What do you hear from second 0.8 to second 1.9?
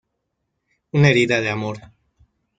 Una herida de amor